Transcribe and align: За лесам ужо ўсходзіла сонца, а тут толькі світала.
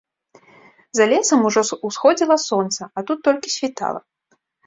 За 0.99 1.05
лесам 1.11 1.43
ужо 1.49 1.61
ўсходзіла 1.89 2.37
сонца, 2.47 2.81
а 2.97 3.05
тут 3.09 3.17
толькі 3.27 3.55
світала. 3.59 3.99